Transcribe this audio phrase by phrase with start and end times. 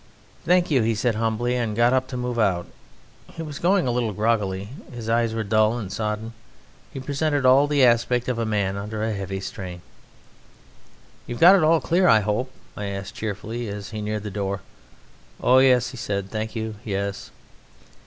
[0.45, 2.65] "Thank you," said he humbly, and he got up to move out.
[3.35, 6.33] He was going a little groggily, his eyes were dull and sodden.
[6.91, 9.83] He presented all the aspect of a man under a heavy strain.
[11.27, 14.61] "You've got it all clear, I hope?" I asked cheerfully as he neared the door.
[15.39, 16.31] "Oh, yes!" he said.
[16.31, 17.29] "Thank you; yes!"